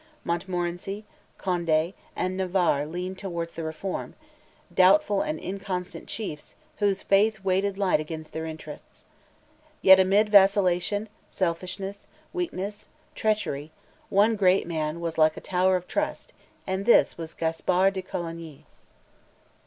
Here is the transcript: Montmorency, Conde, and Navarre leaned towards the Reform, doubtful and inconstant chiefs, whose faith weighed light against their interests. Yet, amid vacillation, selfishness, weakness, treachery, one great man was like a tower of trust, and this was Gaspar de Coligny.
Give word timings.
Montmorency, 0.23 1.05
Conde, 1.37 1.93
and 2.15 2.35
Navarre 2.35 2.87
leaned 2.87 3.19
towards 3.19 3.53
the 3.53 3.61
Reform, 3.63 4.15
doubtful 4.73 5.21
and 5.21 5.39
inconstant 5.39 6.07
chiefs, 6.07 6.55
whose 6.77 7.03
faith 7.03 7.41
weighed 7.45 7.77
light 7.77 7.99
against 7.99 8.31
their 8.31 8.47
interests. 8.47 9.05
Yet, 9.83 9.99
amid 9.99 10.29
vacillation, 10.29 11.07
selfishness, 11.29 12.07
weakness, 12.33 12.89
treachery, 13.13 13.69
one 14.09 14.35
great 14.35 14.65
man 14.65 15.01
was 15.01 15.19
like 15.19 15.37
a 15.37 15.39
tower 15.39 15.75
of 15.75 15.87
trust, 15.87 16.33
and 16.65 16.87
this 16.87 17.15
was 17.19 17.35
Gaspar 17.35 17.91
de 17.91 18.01
Coligny. 18.01 18.65